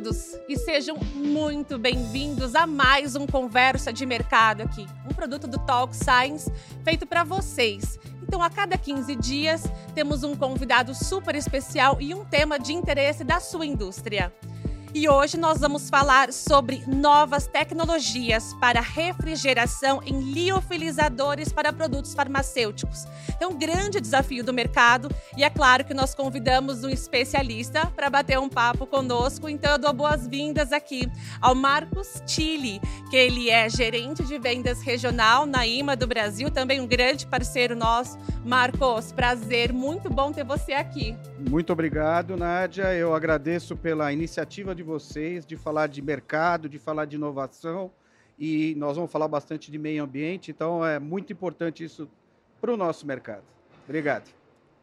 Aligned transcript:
todos 0.00 0.34
e 0.48 0.56
sejam 0.56 0.96
muito 1.14 1.78
bem-vindos 1.78 2.54
a 2.54 2.66
mais 2.66 3.14
um 3.16 3.26
Conversa 3.26 3.92
de 3.92 4.06
Mercado 4.06 4.62
aqui, 4.62 4.86
um 5.04 5.12
produto 5.12 5.46
do 5.46 5.58
Talk 5.58 5.94
Science 5.94 6.50
feito 6.82 7.06
para 7.06 7.22
vocês. 7.22 7.98
Então, 8.22 8.42
a 8.42 8.48
cada 8.48 8.78
15 8.78 9.14
dias, 9.16 9.64
temos 9.94 10.22
um 10.22 10.34
convidado 10.34 10.94
super 10.94 11.34
especial 11.34 11.98
e 12.00 12.14
um 12.14 12.24
tema 12.24 12.58
de 12.58 12.72
interesse 12.72 13.24
da 13.24 13.40
sua 13.40 13.66
indústria. 13.66 14.32
E 14.92 15.08
hoje 15.08 15.38
nós 15.38 15.60
vamos 15.60 15.88
falar 15.88 16.32
sobre 16.32 16.82
novas 16.84 17.46
tecnologias 17.46 18.52
para 18.54 18.80
refrigeração 18.80 20.02
em 20.04 20.20
liofilizadores 20.32 21.52
para 21.52 21.72
produtos 21.72 22.12
farmacêuticos. 22.12 23.06
É 23.38 23.46
um 23.46 23.56
grande 23.56 24.00
desafio 24.00 24.42
do 24.42 24.52
mercado 24.52 25.08
e 25.36 25.44
é 25.44 25.48
claro 25.48 25.84
que 25.84 25.94
nós 25.94 26.12
convidamos 26.12 26.82
um 26.82 26.88
especialista 26.88 27.86
para 27.86 28.10
bater 28.10 28.38
um 28.40 28.48
papo 28.48 28.84
conosco. 28.84 29.48
Então 29.48 29.72
eu 29.72 29.78
dou 29.78 29.92
boas-vindas 29.92 30.72
aqui 30.72 31.08
ao 31.40 31.54
Marcos 31.54 32.20
Tilly, 32.26 32.80
que 33.10 33.16
ele 33.16 33.48
é 33.48 33.68
gerente 33.68 34.24
de 34.24 34.38
vendas 34.40 34.82
regional 34.82 35.46
na 35.46 35.64
IMA 35.64 35.94
do 35.94 36.06
Brasil, 36.06 36.50
também 36.50 36.80
um 36.80 36.86
grande 36.86 37.28
parceiro 37.28 37.76
nosso. 37.76 38.18
Marcos, 38.44 39.12
prazer, 39.12 39.72
muito 39.72 40.10
bom 40.10 40.32
ter 40.32 40.44
você 40.44 40.72
aqui. 40.72 41.16
Muito 41.38 41.72
obrigado, 41.72 42.36
Nádia. 42.36 42.92
Eu 42.92 43.14
agradeço 43.14 43.76
pela 43.76 44.12
iniciativa 44.12 44.74
de 44.74 44.79
vocês 44.82 45.44
de 45.46 45.56
falar 45.56 45.86
de 45.86 46.02
mercado, 46.02 46.68
de 46.68 46.78
falar 46.78 47.04
de 47.04 47.16
inovação 47.16 47.90
e 48.38 48.74
nós 48.76 48.96
vamos 48.96 49.12
falar 49.12 49.28
bastante 49.28 49.70
de 49.70 49.78
meio 49.78 50.02
ambiente, 50.02 50.50
então 50.50 50.84
é 50.84 50.98
muito 50.98 51.32
importante 51.32 51.84
isso 51.84 52.08
para 52.60 52.72
o 52.72 52.76
nosso 52.76 53.06
mercado. 53.06 53.44
Obrigado. 53.84 54.30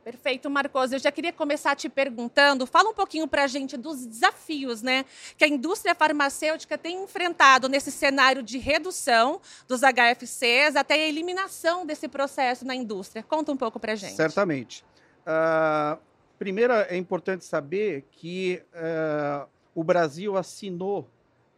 Perfeito, 0.08 0.50
Marcos. 0.50 0.94
Eu 0.94 1.00
já 1.00 1.12
queria 1.12 1.34
começar 1.34 1.76
te 1.76 1.90
perguntando, 1.90 2.66
fala 2.66 2.88
um 2.88 2.94
pouquinho 2.94 3.28
para 3.28 3.44
a 3.44 3.48
gente 3.48 3.76
dos 3.76 4.06
desafios 4.06 4.82
né, 4.82 5.04
que 5.38 5.44
a 5.44 5.48
indústria 5.50 5.94
farmacêutica 5.94 6.78
tem 6.78 7.04
enfrentado 7.04 7.68
nesse 7.68 7.92
cenário 7.92 8.42
de 8.42 8.58
redução 8.58 9.42
dos 9.68 9.82
HFCs 9.82 10.78
até 10.78 10.94
a 10.94 11.08
eliminação 11.10 11.86
desse 11.86 12.08
processo 12.08 12.66
na 12.66 12.74
indústria. 12.74 13.22
Conta 13.22 13.52
um 13.52 13.58
pouco 13.58 13.82
para 13.82 13.92
a 13.92 13.96
gente. 13.96 14.16
Certamente. 14.16 14.82
Uh, 15.24 16.00
primeiro, 16.40 16.72
é 16.72 16.96
importante 16.96 17.44
saber 17.44 18.06
que 18.10 18.64
uh, 18.72 19.46
o 19.78 19.84
Brasil 19.84 20.36
assinou 20.36 21.08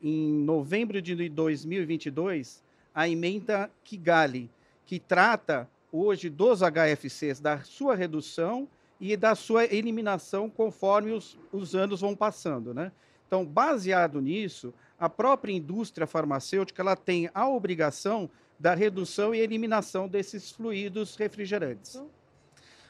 em 0.02 0.30
novembro 0.30 1.02
de 1.02 1.30
2022 1.30 2.61
a 2.94 3.08
emenda 3.08 3.72
Kigali, 3.81 4.52
que 4.86 5.00
trata 5.00 5.70
hoje 5.89 6.30
dos 6.30 6.59
HFCs, 6.59 7.39
da 7.39 7.61
sua 7.61 7.95
redução 7.95 8.67
e 9.00 9.16
da 9.16 9.36
sua 9.36 9.64
eliminação 9.64 10.50
conforme 10.50 11.14
os, 11.14 11.39
os 11.50 11.76
anos 11.76 12.02
vão 12.02 12.14
passando. 12.14 12.73
Né? 12.73 12.92
Então, 13.26 13.45
baseado 13.45 14.20
nisso, 14.20 14.73
a 15.00 15.08
própria 15.08 15.54
indústria 15.54 16.06
farmacêutica 16.06 16.81
ela 16.81 16.98
tem 16.98 17.30
a 17.33 17.48
obrigação 17.48 18.30
da 18.59 18.76
redução 18.76 19.33
e 19.33 19.39
eliminação 19.39 20.09
desses 20.09 20.52
fluidos 20.52 21.16
refrigerantes. 21.16 22.04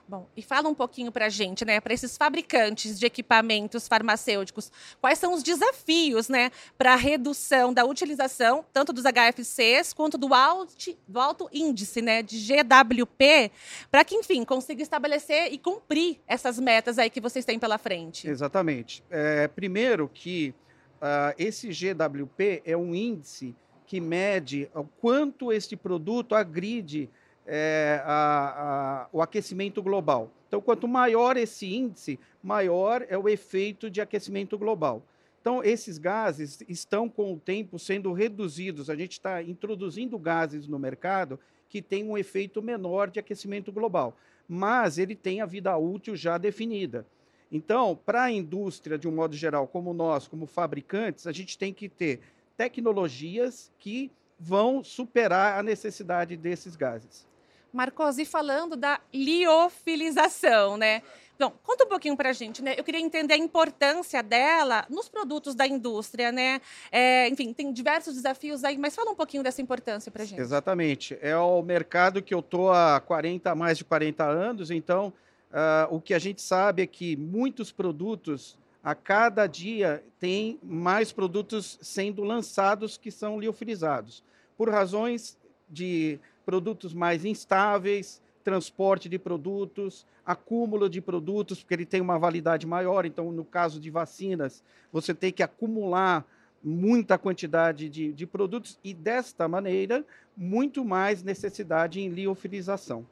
Bom, 0.10 0.28
e 0.36 0.42
fala 0.42 0.68
um 0.68 0.74
pouquinho 0.74 1.12
para 1.12 1.28
a 1.28 1.30
gente, 1.30 1.64
né, 1.64 1.80
para 1.80 1.94
esses 1.94 2.18
fabricantes 2.18 2.98
de 2.98 3.06
equipamentos 3.06 3.88
farmacêuticos, 3.88 4.72
quais 5.00 5.20
são 5.20 5.36
os 5.36 5.44
desafios, 5.44 6.28
né, 6.28 6.50
para 6.76 6.94
a 6.94 6.96
redução 6.96 7.72
da 7.72 7.86
utilização 7.86 8.66
tanto 8.74 8.92
dos 8.92 9.04
HFCs 9.04 9.94
quanto 9.94 10.18
do 10.18 10.34
alto, 10.34 10.74
do 11.08 11.20
alto 11.20 11.48
índice, 11.54 12.02
né, 12.02 12.24
de 12.24 12.40
GWP, 12.40 13.52
para 13.92 14.04
que, 14.04 14.16
enfim, 14.16 14.44
consiga 14.44 14.82
estabelecer 14.82 15.54
e 15.54 15.60
cumprir 15.60 16.20
essas 16.28 16.60
metas 16.60 16.98
aí 16.98 17.12
que 17.12 17.22
vocês 17.22 17.46
têm 17.46 17.60
pela 17.60 17.78
frente. 17.78 18.28
Exatamente. 18.28 19.04
É, 19.12 19.48
primeiro 19.48 20.10
que 20.12 20.56
uh, 20.96 21.36
esse 21.38 21.68
GWP 21.68 22.64
é 22.66 22.76
um 22.76 22.96
índice 22.96 23.56
que 23.86 24.02
mede 24.02 24.68
o 24.74 24.86
quanto 24.86 25.54
este 25.54 25.76
produto 25.76 26.34
agride 26.34 27.12
é, 27.50 28.02
a, 28.06 29.02
a, 29.04 29.08
o 29.12 29.22
aquecimento 29.22 29.82
global. 29.82 30.32
Então, 30.48 30.62
quanto 30.62 30.88
maior 30.88 31.36
esse 31.36 31.74
índice, 31.74 32.20
maior 32.42 33.06
é 33.10 33.18
o 33.18 33.28
efeito 33.28 33.90
de 33.90 34.00
aquecimento 34.00 34.58
global. 34.58 35.04
Então, 35.42 35.64
esses 35.64 35.98
gases 35.98 36.64
estão, 36.68 37.10
com 37.10 37.34
o 37.34 37.40
tempo, 37.40 37.80
sendo 37.80 38.14
reduzidos. 38.14 38.90
A 38.90 38.96
gente 38.96 39.14
está 39.14 39.42
introduzindo 39.42 40.18
gases 40.20 40.68
no 40.68 40.78
mercado 40.78 41.40
que 41.68 41.82
têm 41.82 42.04
um 42.04 42.18
efeito 42.18 42.62
menor 42.62 43.10
de 43.10 43.20
aquecimento 43.20 43.72
global, 43.72 44.16
mas 44.48 44.98
ele 44.98 45.16
tem 45.16 45.42
a 45.42 45.46
vida 45.46 45.76
útil 45.78 46.16
já 46.16 46.38
definida. 46.38 47.06
Então, 47.52 47.98
para 48.06 48.24
a 48.24 48.32
indústria, 48.32 48.98
de 48.98 49.08
um 49.08 49.12
modo 49.12 49.36
geral, 49.36 49.68
como 49.68 49.94
nós, 49.94 50.28
como 50.28 50.46
fabricantes, 50.46 51.26
a 51.26 51.32
gente 51.32 51.58
tem 51.58 51.74
que 51.74 51.90
ter 51.90 52.20
tecnologias 52.58 53.72
que 53.80 54.12
vão 54.40 54.84
superar 54.84 55.60
a 55.60 55.64
necessidade 55.64 56.36
desses 56.36 56.76
gases. 56.76 57.29
Marcos, 57.72 58.18
e 58.18 58.26
falando 58.26 58.76
da 58.76 59.00
liofilização, 59.14 60.78
né? 60.78 61.02
Então, 61.40 61.54
conta 61.64 61.86
um 61.86 61.88
pouquinho 61.88 62.18
para 62.18 62.32
a 62.32 62.34
gente, 62.34 62.62
né? 62.62 62.76
Eu 62.78 62.84
queria 62.84 63.00
entender 63.00 63.34
a 63.34 63.38
importância 63.38 64.22
dela 64.22 64.86
nos 64.90 65.08
produtos 65.08 65.56
da 65.56 65.66
indústria, 65.66 66.34
né? 66.34 66.60
É, 66.92 67.30
enfim, 67.30 67.54
tem 67.54 67.72
diversos 67.72 68.14
desafios 68.16 68.66
aí, 68.66 68.78
mas 68.78 68.94
fala 68.94 69.12
um 69.12 69.16
pouquinho 69.16 69.42
dessa 69.42 69.62
importância 69.62 70.12
para 70.12 70.24
a 70.24 70.26
gente. 70.26 70.42
Exatamente. 70.42 71.18
É 71.22 71.38
o 71.38 71.62
mercado 71.62 72.22
que 72.22 72.34
eu 72.34 72.42
estou 72.42 72.74
há 72.74 73.00
40, 73.00 73.56
mais 73.56 73.78
de 73.78 73.86
40 73.86 74.26
anos, 74.26 74.70
então 74.70 75.14
uh, 75.50 75.96
o 75.96 76.02
que 76.02 76.14
a 76.14 76.20
gente 76.20 76.42
sabe 76.42 76.82
é 76.82 76.86
que 76.86 77.16
muitos 77.16 77.72
produtos, 77.72 78.58
a 78.84 78.94
cada 78.94 79.48
dia, 79.48 80.04
tem 80.20 80.60
mais 80.62 81.14
produtos 81.14 81.80
sendo 81.82 82.22
lançados 82.22 82.98
que 82.98 83.12
são 83.12 83.40
liofilizados, 83.40 84.26
por 84.58 84.70
razões 84.70 85.38
de 85.70 86.20
produtos 86.50 86.96
mais 86.96 87.26
instáveis, 87.26 88.20
transporte 88.44 89.08
de 89.08 89.20
produtos, 89.20 90.04
acúmulo 90.26 90.90
de 90.90 91.00
produtos, 91.00 91.60
porque 91.60 91.76
ele 91.76 91.86
tem 91.86 92.02
uma 92.02 92.18
validade 92.18 92.66
maior. 92.66 93.06
Então, 93.06 93.32
no 93.32 93.46
caso 93.46 93.80
de 93.80 93.92
vacinas, 93.92 94.64
você 94.92 95.14
tem 95.14 95.32
que 95.32 95.44
acumular 95.44 96.26
muita 96.64 97.20
quantidade 97.20 97.88
de, 97.88 98.12
de 98.12 98.26
produtos 98.26 98.80
e, 98.84 98.96
desta 98.96 99.48
maneira, 99.48 100.04
muito 100.36 100.84
mais 100.84 101.22
necessidade 101.22 102.02
em 102.02 102.10
liofilização. 102.10 103.06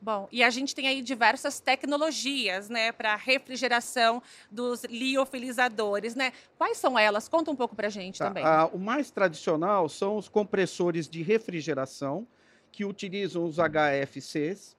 Bom, 0.00 0.28
e 0.30 0.44
a 0.44 0.50
gente 0.50 0.72
tem 0.72 0.86
aí 0.86 1.02
diversas 1.02 1.58
tecnologias, 1.58 2.68
né, 2.68 2.92
para 2.92 3.16
refrigeração 3.16 4.22
dos 4.48 4.84
liofilizadores, 4.84 6.14
né? 6.14 6.32
Quais 6.56 6.78
são 6.78 6.96
elas? 6.96 7.28
Conta 7.28 7.50
um 7.50 7.56
pouco 7.56 7.74
para 7.74 7.88
a 7.88 7.90
gente 7.90 8.20
tá. 8.20 8.28
também. 8.28 8.44
O 8.72 8.78
mais 8.78 9.10
tradicional 9.10 9.88
são 9.88 10.16
os 10.16 10.28
compressores 10.28 11.08
de 11.08 11.22
refrigeração, 11.22 12.24
que 12.72 12.84
utilizam 12.84 13.44
os 13.44 13.56
HFCs. 13.56 14.76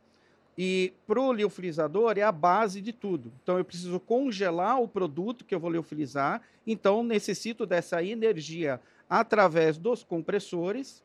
E 0.58 0.94
para 1.08 1.22
o 1.22 1.32
liofilizador 1.32 2.18
é 2.18 2.22
a 2.22 2.32
base 2.32 2.82
de 2.82 2.92
tudo. 2.92 3.32
Então 3.42 3.58
eu 3.58 3.64
preciso 3.64 4.00
congelar 4.00 4.82
o 4.82 4.88
produto 4.88 5.46
que 5.46 5.56
eu 5.56 5.60
vou 5.60 5.70
liofilizar. 5.70 6.42
Então 6.68 7.04
necessito 7.04 7.66
dessa 7.66 8.04
energia 8.04 8.82
através 9.10 9.78
dos 9.78 10.04
compressores 10.04 11.04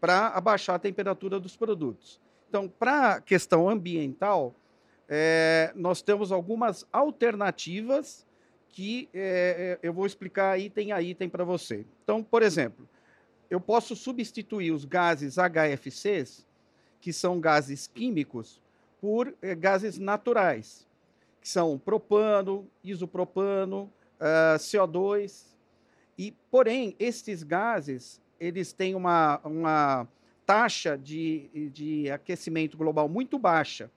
para 0.00 0.28
abaixar 0.28 0.76
a 0.76 0.78
temperatura 0.78 1.38
dos 1.38 1.56
produtos. 1.56 2.20
Então, 2.48 2.68
para 2.68 3.12
a 3.12 3.20
questão 3.20 3.68
ambiental, 3.68 4.54
é, 5.08 5.72
nós 5.76 6.02
temos 6.02 6.32
algumas 6.32 6.86
alternativas 6.92 8.26
que 8.68 9.08
é, 9.14 9.78
eu 9.82 9.92
vou 9.92 10.04
explicar 10.04 10.58
item 10.58 10.92
a 10.92 11.00
item 11.00 11.28
para 11.28 11.44
você. 11.44 11.86
Então, 12.02 12.22
por 12.22 12.42
exemplo, 12.42 12.88
eu 13.52 13.60
posso 13.60 13.94
substituir 13.94 14.70
os 14.70 14.86
gases 14.86 15.36
HFCs, 15.36 16.46
que 17.02 17.12
são 17.12 17.38
gases 17.38 17.86
químicos, 17.86 18.62
por 18.98 19.34
eh, 19.42 19.54
gases 19.54 19.98
naturais, 19.98 20.86
que 21.38 21.46
são 21.46 21.78
propano, 21.78 22.66
isopropano, 22.82 23.92
uh, 24.18 24.56
CO2. 24.56 25.44
E, 26.16 26.34
porém, 26.50 26.96
estes 26.98 27.42
gases 27.42 28.22
eles 28.40 28.72
têm 28.72 28.94
uma, 28.94 29.38
uma 29.44 30.08
taxa 30.46 30.96
de, 30.96 31.68
de 31.74 32.10
aquecimento 32.10 32.78
global 32.78 33.06
muito 33.06 33.38
baixa, 33.38 33.90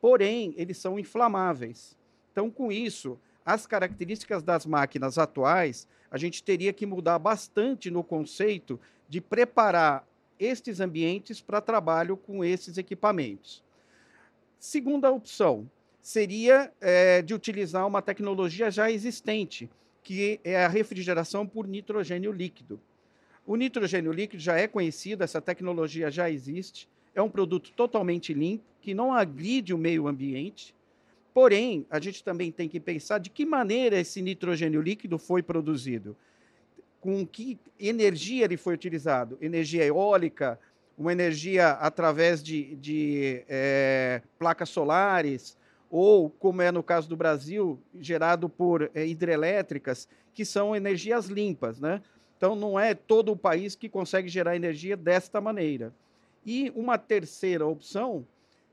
porém, 0.00 0.54
eles 0.56 0.78
são 0.78 0.96
inflamáveis. 0.96 1.98
Então, 2.30 2.48
com 2.48 2.70
isso, 2.70 3.18
as 3.44 3.66
características 3.66 4.42
das 4.42 4.66
máquinas 4.66 5.18
atuais, 5.18 5.88
a 6.10 6.18
gente 6.18 6.42
teria 6.42 6.72
que 6.72 6.86
mudar 6.86 7.18
bastante 7.18 7.90
no 7.90 8.04
conceito 8.04 8.78
de 9.08 9.20
preparar 9.20 10.06
estes 10.38 10.80
ambientes 10.80 11.40
para 11.40 11.60
trabalho 11.60 12.16
com 12.16 12.44
esses 12.44 12.76
equipamentos. 12.78 13.62
Segunda 14.58 15.10
opção 15.10 15.68
seria 16.00 16.72
é, 16.80 17.22
de 17.22 17.34
utilizar 17.34 17.86
uma 17.86 18.02
tecnologia 18.02 18.70
já 18.70 18.90
existente, 18.90 19.70
que 20.02 20.40
é 20.42 20.64
a 20.64 20.68
refrigeração 20.68 21.46
por 21.46 21.66
nitrogênio 21.66 22.32
líquido. 22.32 22.80
O 23.46 23.56
nitrogênio 23.56 24.12
líquido 24.12 24.42
já 24.42 24.56
é 24.56 24.66
conhecido, 24.66 25.22
essa 25.22 25.40
tecnologia 25.40 26.10
já 26.10 26.30
existe, 26.30 26.88
é 27.14 27.22
um 27.22 27.28
produto 27.28 27.72
totalmente 27.72 28.32
limpo, 28.32 28.64
que 28.80 28.94
não 28.94 29.12
agride 29.12 29.72
o 29.72 29.78
meio 29.78 30.08
ambiente, 30.08 30.74
Porém, 31.34 31.86
a 31.90 31.98
gente 31.98 32.22
também 32.22 32.52
tem 32.52 32.68
que 32.68 32.78
pensar 32.78 33.18
de 33.18 33.30
que 33.30 33.46
maneira 33.46 33.98
esse 33.98 34.20
nitrogênio 34.20 34.82
líquido 34.82 35.18
foi 35.18 35.42
produzido. 35.42 36.16
Com 37.00 37.26
que 37.26 37.58
energia 37.80 38.44
ele 38.44 38.56
foi 38.56 38.74
utilizado? 38.74 39.38
Energia 39.40 39.84
eólica, 39.84 40.58
uma 40.96 41.10
energia 41.10 41.70
através 41.70 42.42
de, 42.42 42.76
de 42.76 43.42
é, 43.48 44.20
placas 44.38 44.68
solares, 44.68 45.56
ou, 45.90 46.30
como 46.30 46.62
é 46.62 46.70
no 46.70 46.82
caso 46.82 47.08
do 47.08 47.16
Brasil, 47.16 47.78
gerado 47.98 48.48
por 48.48 48.90
é, 48.94 49.06
hidrelétricas, 49.06 50.08
que 50.34 50.44
são 50.44 50.76
energias 50.76 51.26
limpas. 51.26 51.80
Né? 51.80 52.02
Então, 52.36 52.54
não 52.54 52.78
é 52.78 52.94
todo 52.94 53.32
o 53.32 53.36
país 53.36 53.74
que 53.74 53.88
consegue 53.88 54.28
gerar 54.28 54.56
energia 54.56 54.96
desta 54.96 55.40
maneira. 55.40 55.92
E 56.44 56.72
uma 56.74 56.98
terceira 56.98 57.66
opção 57.66 58.26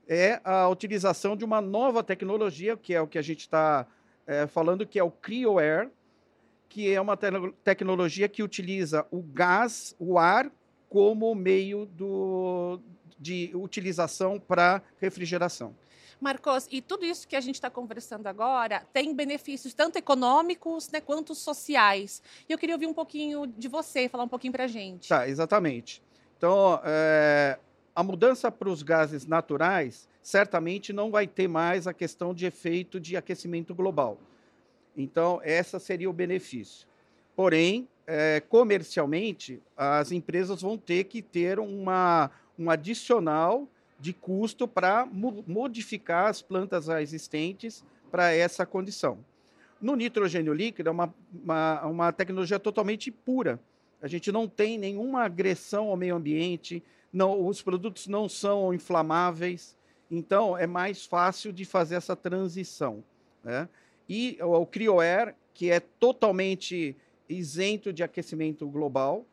é 0.08 0.40
a 0.44 0.68
utilização 0.68 1.36
de 1.36 1.44
uma 1.44 1.60
nova 1.60 2.02
tecnologia, 2.02 2.76
que 2.76 2.94
é 2.94 3.00
o 3.00 3.06
que 3.06 3.18
a 3.18 3.22
gente 3.22 3.40
está 3.40 3.86
é, 4.26 4.46
falando, 4.46 4.86
que 4.86 4.98
é 4.98 5.04
o 5.04 5.10
CryoAir, 5.10 5.90
que 6.68 6.92
é 6.92 7.00
uma 7.00 7.16
te 7.16 7.26
tecnologia 7.64 8.28
que 8.28 8.42
utiliza 8.42 9.06
o 9.10 9.22
gás, 9.22 9.94
o 9.98 10.18
ar, 10.18 10.50
como 10.88 11.34
meio 11.34 11.86
do, 11.86 12.80
de 13.18 13.50
utilização 13.54 14.38
para 14.40 14.82
refrigeração. 15.00 15.74
Marcos, 16.20 16.68
e 16.70 16.82
tudo 16.82 17.04
isso 17.04 17.26
que 17.26 17.34
a 17.34 17.40
gente 17.40 17.54
está 17.54 17.70
conversando 17.70 18.26
agora 18.26 18.86
tem 18.92 19.14
benefícios 19.14 19.72
tanto 19.72 19.96
econômicos 19.96 20.90
né, 20.90 21.00
quanto 21.00 21.34
sociais. 21.34 22.22
E 22.48 22.52
eu 22.52 22.58
queria 22.58 22.74
ouvir 22.74 22.86
um 22.86 22.92
pouquinho 22.92 23.46
de 23.46 23.68
você, 23.68 24.08
falar 24.08 24.24
um 24.24 24.28
pouquinho 24.28 24.52
para 24.52 24.64
a 24.64 24.68
gente. 24.68 25.08
Tá, 25.08 25.26
exatamente. 25.26 26.02
Então, 26.36 26.80
é, 26.84 27.58
a 28.00 28.02
mudança 28.02 28.50
para 28.50 28.70
os 28.70 28.82
gases 28.82 29.26
naturais 29.26 30.08
certamente 30.22 30.90
não 30.90 31.10
vai 31.10 31.26
ter 31.26 31.46
mais 31.46 31.86
a 31.86 31.92
questão 31.92 32.32
de 32.32 32.46
efeito 32.46 32.98
de 32.98 33.14
aquecimento 33.14 33.74
global. 33.74 34.16
Então, 34.96 35.38
essa 35.44 35.78
seria 35.78 36.08
o 36.08 36.12
benefício. 36.12 36.88
Porém, 37.36 37.86
é, 38.06 38.40
comercialmente, 38.48 39.60
as 39.76 40.12
empresas 40.12 40.62
vão 40.62 40.78
ter 40.78 41.04
que 41.04 41.20
ter 41.20 41.58
uma, 41.58 42.30
um 42.58 42.70
adicional 42.70 43.68
de 43.98 44.14
custo 44.14 44.66
para 44.66 45.06
modificar 45.46 46.30
as 46.30 46.40
plantas 46.40 46.88
existentes 46.88 47.84
para 48.10 48.32
essa 48.32 48.64
condição. 48.64 49.18
No 49.78 49.94
nitrogênio 49.94 50.54
líquido, 50.54 50.88
é 50.88 50.92
uma, 50.92 51.14
uma, 51.44 51.84
uma 51.84 52.12
tecnologia 52.12 52.58
totalmente 52.58 53.10
pura. 53.10 53.60
A 54.00 54.08
gente 54.08 54.32
não 54.32 54.48
tem 54.48 54.78
nenhuma 54.78 55.22
agressão 55.22 55.88
ao 55.88 55.98
meio 55.98 56.16
ambiente, 56.16 56.82
não, 57.12 57.46
os 57.46 57.60
produtos 57.62 58.06
não 58.06 58.28
são 58.28 58.72
inflamáveis, 58.72 59.76
então 60.10 60.56
é 60.56 60.66
mais 60.66 61.04
fácil 61.04 61.52
de 61.52 61.64
fazer 61.64 61.96
essa 61.96 62.16
transição. 62.16 63.02
Né? 63.44 63.68
E 64.08 64.38
o, 64.40 64.52
o 64.52 64.66
CryoAir, 64.66 65.34
que 65.54 65.70
é 65.70 65.80
totalmente 65.80 66.96
isento 67.28 67.92
de 67.92 68.02
aquecimento 68.02 68.66
global, 68.68 69.24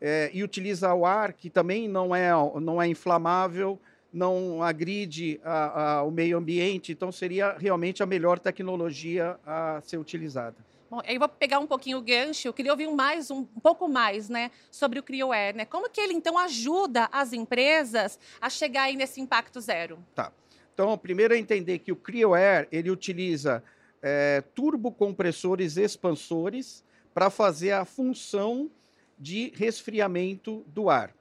é, 0.00 0.30
e 0.32 0.42
utiliza 0.42 0.92
o 0.94 1.06
ar, 1.06 1.32
que 1.32 1.48
também 1.48 1.88
não 1.88 2.14
é, 2.14 2.30
não 2.60 2.80
é 2.80 2.86
inflamável, 2.86 3.78
não 4.12 4.62
agride 4.62 5.40
a, 5.44 5.98
a, 5.98 6.02
o 6.02 6.10
meio 6.10 6.38
ambiente, 6.38 6.92
então 6.92 7.10
seria 7.10 7.56
realmente 7.58 8.02
a 8.02 8.06
melhor 8.06 8.38
tecnologia 8.38 9.38
a 9.44 9.80
ser 9.82 9.98
utilizada. 9.98 10.56
Bom, 10.88 11.00
aí 11.04 11.18
vou 11.18 11.28
pegar 11.28 11.58
um 11.58 11.66
pouquinho 11.66 11.98
o 11.98 12.02
gancho. 12.02 12.46
Eu 12.46 12.52
queria 12.52 12.72
ouvir 12.72 12.88
mais, 12.88 13.30
um, 13.30 13.38
um 13.38 13.60
pouco 13.60 13.88
mais, 13.88 14.28
né, 14.28 14.50
sobre 14.70 14.98
o 14.98 15.02
CrioAir, 15.02 15.56
né? 15.56 15.64
Como 15.64 15.90
que 15.90 16.00
ele 16.00 16.14
então 16.14 16.38
ajuda 16.38 17.08
as 17.10 17.32
empresas 17.32 18.18
a 18.40 18.48
chegar 18.48 18.84
aí 18.84 18.96
nesse 18.96 19.20
impacto 19.20 19.60
zero? 19.60 19.98
Tá. 20.14 20.32
Então, 20.72 20.96
primeiro 20.96 21.34
é 21.34 21.38
entender 21.38 21.80
que 21.80 21.90
o 21.90 21.96
CrioAir 21.96 22.68
ele 22.70 22.90
utiliza 22.90 23.64
é, 24.02 24.42
turbocompressores 24.54 25.76
expansores 25.76 26.84
para 27.12 27.30
fazer 27.30 27.72
a 27.72 27.84
função 27.84 28.70
de 29.18 29.50
resfriamento 29.56 30.62
do 30.68 30.90
ar. 30.90 31.14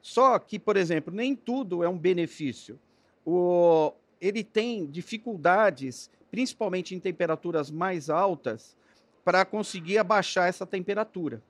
Só 0.00 0.38
que, 0.38 0.58
por 0.58 0.76
exemplo, 0.76 1.12
nem 1.12 1.36
tudo 1.36 1.84
é 1.84 1.88
um 1.88 1.98
benefício. 1.98 2.80
O, 3.24 3.92
ele 4.20 4.42
tem 4.42 4.86
dificuldades, 4.86 6.10
principalmente 6.30 6.94
em 6.94 7.00
temperaturas 7.00 7.70
mais 7.70 8.08
altas, 8.08 8.76
para 9.26 9.44
conseguir 9.44 9.98
abaixar 9.98 10.48
essa 10.48 10.64
temperatura. 10.64 11.42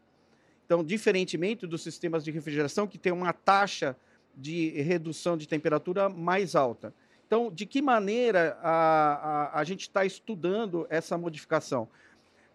Então, 0.65 0.83
diferentemente 0.83 1.67
dos 1.67 1.83
sistemas 1.83 2.25
de 2.25 2.31
refrigeração, 2.31 2.87
que 2.87 2.97
tem 2.97 3.13
uma 3.13 3.35
taxa 3.35 3.95
de 4.35 4.71
redução 4.81 5.37
de 5.37 5.47
temperatura 5.47 6.09
mais 6.09 6.57
alta. 6.57 6.95
Então, 7.27 7.53
de 7.53 7.67
que 7.67 7.83
maneira 7.83 8.59
a, 8.63 9.51
a, 9.53 9.61
a 9.61 9.65
gente 9.65 9.83
está 9.83 10.07
estudando 10.07 10.87
essa 10.89 11.19
modificação? 11.19 11.87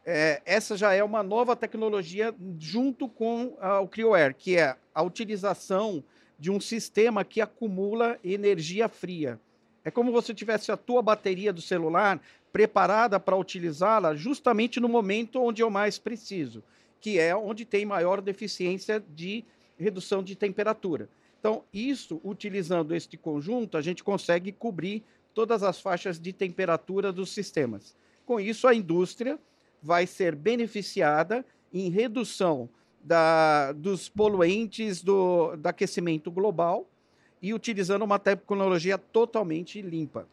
É, 0.04 0.42
essa 0.44 0.76
já 0.76 0.92
é 0.92 1.04
uma 1.04 1.22
nova 1.22 1.56
tecnologia 1.56 2.34
junto 2.58 3.08
com 3.08 3.56
a, 3.62 3.80
o 3.80 3.88
CryoAir, 3.88 4.34
que 4.36 4.58
é 4.58 4.76
a 4.92 5.04
utilização 5.04 6.04
de 6.40 6.50
um 6.50 6.60
sistema 6.60 7.24
que 7.24 7.40
acumula 7.42 8.18
energia 8.24 8.90
fria. 8.90 9.40
É 9.86 9.92
como 9.92 10.20
se 10.20 10.34
tivesse 10.34 10.72
a 10.72 10.78
tua 10.78 11.04
bateria 11.04 11.54
do 11.54 11.62
celular 11.62 12.20
preparada 12.52 13.20
para 13.20 13.36
utilizá-la 13.36 14.16
justamente 14.16 14.80
no 14.80 14.90
momento 14.90 15.42
onde 15.42 15.62
eu 15.62 15.70
mais 15.70 15.98
preciso, 15.98 16.64
que 17.00 17.18
é 17.18 17.36
onde 17.36 17.66
tem 17.66 17.86
maior 17.86 18.22
deficiência 18.22 19.04
de 19.10 19.44
redução 19.78 20.22
de 20.22 20.36
temperatura. 20.36 21.10
Então, 21.40 21.64
isso, 21.74 22.22
utilizando 22.24 22.94
este 22.94 23.18
conjunto, 23.18 23.78
a 23.78 23.82
gente 23.82 24.04
consegue 24.04 24.52
cobrir 24.52 25.04
todas 25.34 25.64
as 25.64 25.80
faixas 25.80 26.20
de 26.20 26.32
temperatura 26.32 27.12
dos 27.12 27.34
sistemas. 27.34 27.96
Com 28.26 28.40
isso, 28.40 28.68
a 28.68 28.76
indústria 28.76 29.40
vai 29.82 30.06
ser 30.06 30.36
beneficiada 30.36 31.44
em 31.74 31.90
redução 31.90 32.70
da, 33.04 33.72
dos 33.72 34.08
poluentes 34.08 35.02
do, 35.02 35.56
do 35.56 35.68
aquecimento 35.68 36.30
global 36.30 36.88
e 37.42 37.54
utilizando 37.54 38.04
uma 38.04 38.20
tecnologia 38.20 38.98
totalmente 38.98 39.82
limpa. 39.82 40.28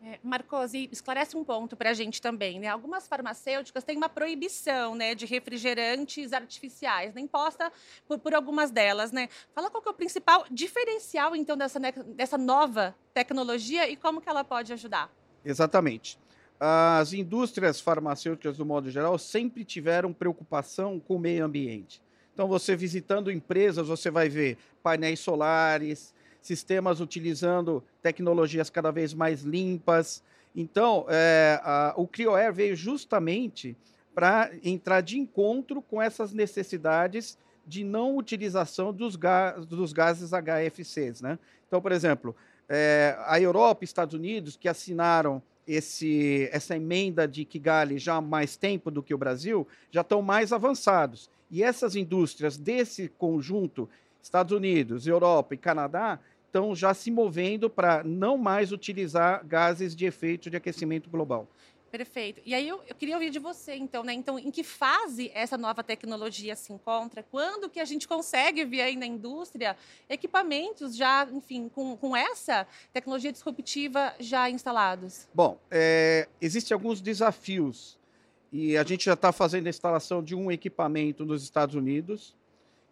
É, 0.00 0.18
Marcosi, 0.22 0.88
esclarece 0.92 1.36
um 1.36 1.42
ponto 1.42 1.76
para 1.76 1.90
a 1.90 1.92
gente 1.92 2.22
também, 2.22 2.60
né? 2.60 2.68
Algumas 2.68 3.08
farmacêuticas 3.08 3.82
têm 3.82 3.96
uma 3.96 4.08
proibição, 4.08 4.94
né, 4.94 5.12
de 5.12 5.26
refrigerantes 5.26 6.32
artificiais, 6.32 7.12
né, 7.14 7.20
imposta 7.20 7.72
por, 8.06 8.16
por 8.18 8.32
algumas 8.32 8.70
delas, 8.70 9.10
né? 9.10 9.28
Fala 9.52 9.68
qual 9.68 9.82
é 9.84 9.90
o 9.90 9.94
principal 9.94 10.46
diferencial, 10.50 11.34
então, 11.34 11.56
dessa, 11.56 11.80
dessa 12.14 12.38
nova 12.38 12.94
tecnologia 13.12 13.90
e 13.90 13.96
como 13.96 14.20
que 14.20 14.28
ela 14.28 14.44
pode 14.44 14.72
ajudar. 14.72 15.10
Exatamente. 15.44 16.16
As 16.60 17.12
indústrias 17.12 17.80
farmacêuticas, 17.80 18.56
do 18.56 18.64
modo 18.64 18.90
geral, 18.90 19.18
sempre 19.18 19.64
tiveram 19.64 20.12
preocupação 20.12 21.00
com 21.00 21.16
o 21.16 21.18
meio 21.18 21.44
ambiente. 21.44 22.00
Então, 22.32 22.46
você 22.46 22.76
visitando 22.76 23.32
empresas, 23.32 23.88
você 23.88 24.12
vai 24.12 24.28
ver 24.28 24.56
painéis 24.80 25.18
solares, 25.18 26.14
sistemas 26.40 27.00
utilizando 27.00 27.82
tecnologias 28.02 28.70
cada 28.70 28.90
vez 28.90 29.12
mais 29.12 29.42
limpas. 29.42 30.22
Então, 30.54 31.06
é, 31.08 31.60
a, 31.62 31.94
o 31.96 32.06
CryoAir 32.06 32.52
veio 32.52 32.74
justamente 32.74 33.76
para 34.14 34.50
entrar 34.64 35.00
de 35.00 35.18
encontro 35.18 35.80
com 35.80 36.02
essas 36.02 36.32
necessidades 36.32 37.38
de 37.66 37.84
não 37.84 38.16
utilização 38.16 38.92
dos, 38.92 39.16
dos 39.68 39.92
gases 39.92 40.30
HFCs. 40.30 41.20
Né? 41.20 41.38
Então, 41.66 41.80
por 41.80 41.92
exemplo, 41.92 42.34
é, 42.68 43.16
a 43.26 43.38
Europa 43.40 43.82
e 43.82 43.84
Estados 43.84 44.14
Unidos, 44.14 44.56
que 44.56 44.68
assinaram 44.68 45.42
esse, 45.66 46.48
essa 46.50 46.74
emenda 46.74 47.28
de 47.28 47.44
Kigali 47.44 47.98
já 47.98 48.14
há 48.14 48.20
mais 48.20 48.56
tempo 48.56 48.90
do 48.90 49.02
que 49.02 49.14
o 49.14 49.18
Brasil, 49.18 49.68
já 49.90 50.00
estão 50.00 50.22
mais 50.22 50.52
avançados. 50.52 51.30
E 51.50 51.62
essas 51.62 51.94
indústrias 51.94 52.56
desse 52.56 53.08
conjunto, 53.18 53.88
Estados 54.22 54.52
Unidos, 54.52 55.06
Europa 55.06 55.54
e 55.54 55.58
Canadá, 55.58 56.18
estão 56.46 56.74
já 56.74 56.92
se 56.94 57.10
movendo 57.10 57.70
para 57.70 58.02
não 58.02 58.36
mais 58.36 58.72
utilizar 58.72 59.46
gases 59.46 59.94
de 59.94 60.06
efeito 60.06 60.50
de 60.50 60.56
aquecimento 60.56 61.08
global. 61.08 61.48
Perfeito. 61.90 62.42
E 62.44 62.54
aí 62.54 62.68
eu, 62.68 62.82
eu, 62.86 62.94
queria 62.94 63.14
ouvir 63.14 63.30
de 63.30 63.38
você, 63.38 63.74
então, 63.74 64.04
né? 64.04 64.12
Então, 64.12 64.38
em 64.38 64.50
que 64.50 64.62
fase 64.62 65.30
essa 65.34 65.56
nova 65.56 65.82
tecnologia 65.82 66.54
se 66.54 66.72
encontra? 66.72 67.22
Quando 67.22 67.68
que 67.70 67.80
a 67.80 67.84
gente 67.84 68.06
consegue 68.06 68.64
ver 68.64 68.82
aí 68.82 68.96
na 68.96 69.06
indústria 69.06 69.74
equipamentos 70.08 70.94
já, 70.94 71.26
enfim, 71.32 71.70
com, 71.74 71.96
com 71.96 72.14
essa 72.14 72.66
tecnologia 72.92 73.32
disruptiva 73.32 74.14
já 74.20 74.50
instalados? 74.50 75.26
Bom, 75.32 75.58
é, 75.70 76.28
existem 76.40 76.74
alguns 76.74 77.00
desafios 77.00 77.98
e 78.52 78.76
a 78.76 78.84
gente 78.84 79.06
já 79.06 79.14
está 79.14 79.32
fazendo 79.32 79.66
a 79.66 79.70
instalação 79.70 80.22
de 80.22 80.34
um 80.34 80.50
equipamento 80.50 81.24
nos 81.24 81.42
Estados 81.42 81.74
Unidos 81.74 82.36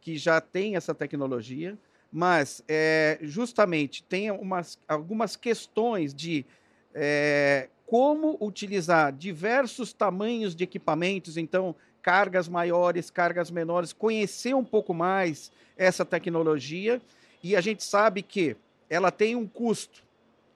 que 0.06 0.16
já 0.16 0.40
tem 0.40 0.76
essa 0.76 0.94
tecnologia 0.94 1.76
mas 2.12 2.62
é, 2.68 3.18
justamente 3.22 4.04
tem 4.04 4.30
umas, 4.30 4.78
algumas 4.86 5.34
questões 5.34 6.14
de 6.14 6.46
é, 6.94 7.68
como 7.84 8.38
utilizar 8.40 9.12
diversos 9.12 9.92
tamanhos 9.92 10.54
de 10.54 10.62
equipamentos, 10.62 11.36
então 11.36 11.75
cargas 12.00 12.48
maiores, 12.48 13.10
cargas 13.10 13.50
menores, 13.50 13.92
conhecer 13.92 14.54
um 14.54 14.64
pouco 14.64 14.94
mais 14.94 15.50
essa 15.76 16.04
tecnologia 16.04 17.02
e 17.42 17.56
a 17.56 17.60
gente 17.60 17.82
sabe 17.82 18.22
que 18.22 18.56
ela 18.88 19.10
tem 19.10 19.34
um 19.34 19.46
custo 19.46 20.04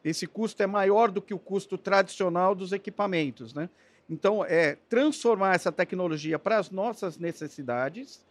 esse 0.05 0.29
custo 0.29 0.63
é 0.63 0.67
maior 0.69 1.11
do 1.11 1.21
que 1.21 1.35
o 1.35 1.39
custo 1.41 1.77
tradicional 1.77 2.55
dos 2.55 2.71
equipamentos, 2.71 3.53
né? 3.53 3.69
Então, 4.09 4.45
é 4.45 4.79
transformar 4.89 5.57
essa 5.57 5.71
tecnologia 5.71 6.39
para 6.39 6.57
as 6.57 6.71
nossas 6.71 7.19
necessidades 7.19 8.25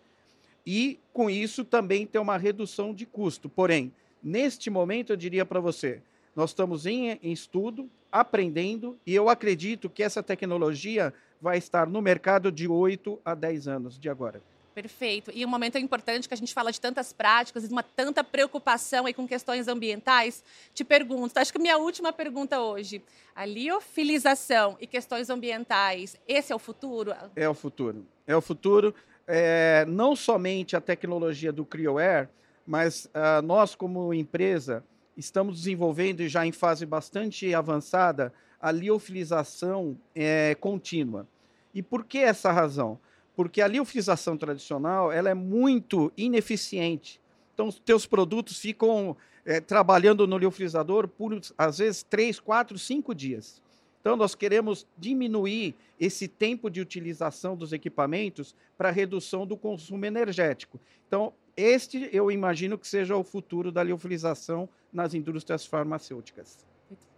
e, 0.72 1.00
com 1.12 1.32
isso, 1.32 1.66
também 1.66 2.06
ter 2.06 2.20
uma 2.20 2.38
redução 2.38 2.94
de 2.94 3.04
custo. 3.04 3.50
Porém, 3.50 3.92
neste 4.22 4.70
momento, 4.70 5.12
eu 5.12 5.18
diria 5.18 5.44
para 5.44 5.60
você, 5.60 6.00
nós 6.36 6.52
estamos 6.52 6.86
em, 6.86 7.10
em 7.24 7.32
estudo, 7.32 7.90
aprendendo, 8.12 8.96
e 9.04 9.16
eu 9.16 9.30
acredito 9.30 9.90
que 9.90 10.04
essa 10.04 10.22
tecnologia 10.22 11.12
vai 11.42 11.58
estar 11.58 11.88
no 11.88 12.04
mercado 12.04 12.52
de 12.52 12.68
8 12.68 13.20
a 13.26 13.34
10 13.34 13.68
anos 13.68 13.98
de 13.98 14.10
agora. 14.10 14.44
Perfeito. 14.76 15.32
E 15.34 15.44
um 15.44 15.50
momento 15.50 15.80
importante 15.80 16.28
que 16.28 16.36
a 16.36 16.38
gente 16.38 16.54
fala 16.54 16.72
de 16.72 16.80
tantas 16.80 17.12
práticas 17.12 17.68
de 17.68 17.74
uma 17.74 17.82
tanta 17.82 18.24
preocupação 18.24 19.08
aí 19.08 19.14
com 19.14 19.28
questões 19.28 19.68
ambientais. 19.68 20.44
Te 20.72 20.84
pergunto, 20.84 21.40
acho 21.40 21.52
que 21.52 21.58
a 21.58 21.62
minha 21.62 21.78
última 21.80 22.14
pergunta 22.14 22.62
hoje, 22.62 23.04
a 23.36 23.44
liofilização 23.44 24.78
e 24.80 24.86
questões 24.86 25.32
ambientais, 25.32 26.16
esse 26.28 26.54
é 26.54 26.56
o 26.56 26.60
futuro? 26.60 27.16
É 27.36 27.50
o 27.50 27.56
futuro. 27.56 28.06
É 28.28 28.36
o 28.36 28.42
futuro. 28.42 28.94
É, 29.32 29.86
não 29.88 30.16
somente 30.16 30.76
a 30.76 30.82
tecnologia 30.82 31.52
do 31.52 31.64
CryoAir, 31.64 32.28
mas 32.66 33.06
uh, 33.06 33.42
nós 33.44 33.76
como 33.76 34.14
empresa 34.14 34.84
estamos 35.16 35.58
desenvolvendo 35.58 36.28
já 36.28 36.46
em 36.46 36.52
fase 36.52 36.86
bastante 36.86 37.54
avançada 37.54 38.34
a 38.60 38.72
liofilização 38.72 39.96
é, 40.16 40.56
contínua. 40.56 41.28
E 41.74 41.84
por 41.84 42.04
que 42.04 42.18
essa 42.18 42.52
razão? 42.52 43.00
porque 43.40 43.62
a 43.62 43.70
liofilização 43.70 44.36
tradicional 44.36 45.14
ela 45.14 45.30
é 45.30 45.34
muito 45.34 46.12
ineficiente. 46.18 47.22
Então, 47.54 47.70
os 47.70 47.80
teus 47.80 48.06
produtos 48.06 48.60
ficam 48.60 49.16
é, 49.46 49.62
trabalhando 49.62 50.28
no 50.28 50.38
liofilizador 50.38 51.08
por, 51.08 51.40
às 51.58 51.78
vezes, 51.78 52.04
três, 52.04 52.38
quatro, 52.38 52.78
cinco 52.78 53.16
dias. 53.16 53.62
Então, 54.02 54.16
nós 54.16 54.34
queremos 54.34 54.88
diminuir 54.98 55.76
esse 56.00 56.28
tempo 56.28 56.70
de 56.70 56.80
utilização 56.80 57.56
dos 57.56 57.74
equipamentos 57.74 58.56
para 58.78 58.92
redução 58.92 59.46
do 59.46 59.58
consumo 59.58 60.06
energético. 60.06 60.80
Então, 61.08 61.34
este 61.58 62.10
eu 62.14 62.32
imagino 62.32 62.78
que 62.78 62.88
seja 62.88 63.18
o 63.18 63.24
futuro 63.24 63.72
da 63.72 63.84
liofilização 63.84 64.70
nas 64.94 65.14
indústrias 65.14 65.66
farmacêuticas. 65.66 66.66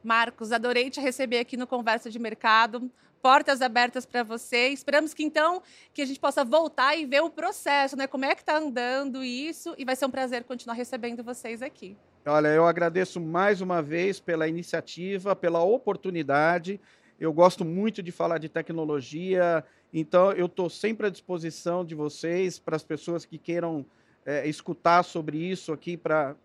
Marcos, 0.03 0.51
adorei 0.51 0.89
te 0.89 0.99
receber 0.99 1.37
aqui 1.39 1.55
no 1.55 1.67
Conversa 1.67 2.09
de 2.09 2.17
Mercado. 2.17 2.91
Portas 3.21 3.61
abertas 3.61 4.03
para 4.03 4.23
você. 4.23 4.69
Esperamos 4.69 5.13
que 5.13 5.23
então 5.23 5.61
que 5.93 6.01
a 6.01 6.05
gente 6.05 6.19
possa 6.19 6.43
voltar 6.43 6.95
e 6.95 7.05
ver 7.05 7.21
o 7.21 7.29
processo, 7.29 7.95
né? 7.95 8.07
Como 8.07 8.25
é 8.25 8.33
que 8.33 8.41
está 8.41 8.57
andando 8.57 9.23
isso 9.23 9.75
e 9.77 9.85
vai 9.85 9.95
ser 9.95 10.07
um 10.07 10.11
prazer 10.11 10.43
continuar 10.43 10.73
recebendo 10.73 11.23
vocês 11.23 11.61
aqui. 11.61 11.95
Olha, 12.25 12.49
eu 12.49 12.65
agradeço 12.67 13.19
mais 13.19 13.61
uma 13.61 13.81
vez 13.81 14.19
pela 14.19 14.47
iniciativa, 14.47 15.35
pela 15.35 15.63
oportunidade. 15.63 16.79
Eu 17.19 17.33
gosto 17.33 17.65
muito 17.65 18.03
de 18.03 18.11
falar 18.11 18.37
de 18.37 18.47
tecnologia, 18.47 19.63
então 19.91 20.31
eu 20.33 20.45
estou 20.45 20.69
sempre 20.69 21.07
à 21.07 21.09
disposição 21.09 21.83
de 21.83 21.95
vocês 21.95 22.59
para 22.59 22.75
as 22.75 22.83
pessoas 22.83 23.25
que 23.25 23.39
queiram 23.39 23.83
é, 24.23 24.47
escutar 24.47 25.03
sobre 25.03 25.37
isso 25.37 25.73
aqui 25.73 25.97
para 25.97 26.35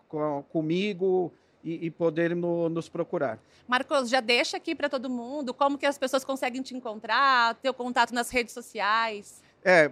comigo 0.48 1.30
e, 1.62 1.86
e 1.86 1.90
poderem 1.90 2.36
no, 2.36 2.70
nos 2.70 2.88
procurar. 2.88 3.38
Marcos, 3.68 4.08
já 4.08 4.20
deixa 4.20 4.56
aqui 4.56 4.74
para 4.74 4.88
todo 4.88 5.10
mundo 5.10 5.52
como 5.52 5.76
que 5.76 5.84
as 5.84 5.98
pessoas 5.98 6.24
conseguem 6.24 6.62
te 6.62 6.74
encontrar, 6.74 7.54
teu 7.56 7.74
contato 7.74 8.14
nas 8.14 8.30
redes 8.30 8.54
sociais. 8.54 9.42
É, 9.62 9.90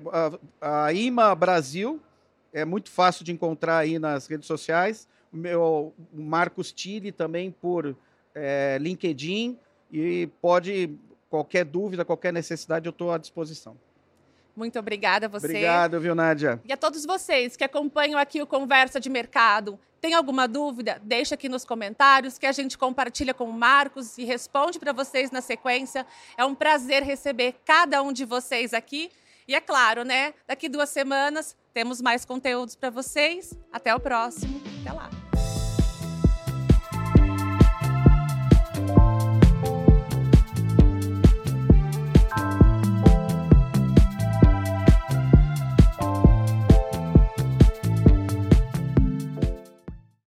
a, 0.61 0.87
a 0.87 0.93
IMA 0.95 1.35
Brasil 1.35 2.01
é 2.55 2.65
muito 2.65 2.91
fácil 2.91 3.23
de 3.23 3.33
encontrar 3.33 3.79
aí 3.79 3.99
nas 3.99 4.27
redes 4.27 4.47
sociais. 4.47 5.07
O 5.35 5.37
meu 5.37 5.93
Marcos 6.13 6.73
Tille 6.73 7.11
também 7.11 7.51
por 7.51 7.97
é, 8.35 8.79
LinkedIn 8.81 9.59
e 9.93 10.29
pode 10.41 10.97
qualquer 11.29 11.65
dúvida, 11.65 12.05
qualquer 12.05 12.33
necessidade, 12.33 12.87
eu 12.87 12.91
estou 12.91 13.13
à 13.13 13.19
disposição. 13.19 13.77
Muito 14.57 14.79
obrigada 14.79 15.27
a 15.27 15.29
você. 15.29 15.47
Obrigado, 15.47 16.01
viu, 16.01 16.15
Nádia? 16.15 16.61
E 16.65 16.73
a 16.73 16.77
todos 16.77 17.05
vocês 17.05 17.57
que 17.57 17.65
acompanham 17.65 18.19
aqui 18.19 18.41
o 18.41 18.47
Conversa 18.47 19.01
de 19.01 19.11
Mercado. 19.11 19.79
Tem 20.01 20.15
alguma 20.15 20.47
dúvida? 20.47 21.01
Deixa 21.03 21.35
aqui 21.35 21.49
nos 21.49 21.65
comentários 21.65 22.39
que 22.39 22.47
a 22.47 22.53
gente 22.53 22.79
compartilha 22.79 23.35
com 23.35 23.45
o 23.45 23.53
Marcos 23.53 24.17
e 24.19 24.25
responde 24.25 24.79
para 24.79 24.93
vocês 24.93 25.31
na 25.31 25.41
sequência. 25.41 26.07
É 26.37 26.45
um 26.45 26.55
prazer 26.55 27.03
receber 27.03 27.57
cada 27.65 28.03
um 28.03 28.13
de 28.13 28.25
vocês 28.25 28.73
aqui. 28.73 29.11
E 29.49 29.55
é 29.55 29.61
claro, 29.61 30.05
né? 30.05 30.35
Daqui 30.47 30.69
duas 30.69 30.91
semanas 30.91 31.57
temos 31.73 32.01
mais 32.01 32.25
conteúdos 32.25 32.77
para 32.77 32.91
vocês. 32.91 33.59
Até 33.73 33.95
o 33.95 33.99
próximo. 33.99 34.61
Até 34.83 34.93
lá. 34.93 35.24